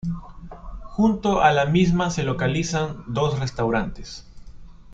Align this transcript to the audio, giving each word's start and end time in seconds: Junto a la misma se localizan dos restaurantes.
Junto 0.81 1.41
a 1.41 1.51
la 1.51 1.67
misma 1.67 2.09
se 2.09 2.23
localizan 2.23 3.03
dos 3.05 3.37
restaurantes. 3.39 4.25